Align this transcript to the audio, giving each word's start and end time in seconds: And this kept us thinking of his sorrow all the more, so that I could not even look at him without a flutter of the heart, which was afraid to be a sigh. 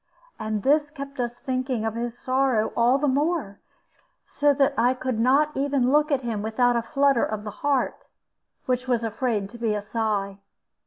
And 0.39 0.63
this 0.63 0.89
kept 0.89 1.19
us 1.19 1.37
thinking 1.37 1.85
of 1.85 1.93
his 1.93 2.17
sorrow 2.17 2.73
all 2.75 2.97
the 2.97 3.07
more, 3.07 3.59
so 4.25 4.51
that 4.51 4.73
I 4.75 4.95
could 4.95 5.19
not 5.19 5.55
even 5.55 5.91
look 5.91 6.11
at 6.11 6.21
him 6.23 6.41
without 6.41 6.75
a 6.75 6.81
flutter 6.81 7.23
of 7.23 7.43
the 7.43 7.51
heart, 7.61 8.07
which 8.65 8.87
was 8.87 9.03
afraid 9.03 9.47
to 9.49 9.59
be 9.59 9.75
a 9.75 9.81
sigh. 9.83 10.39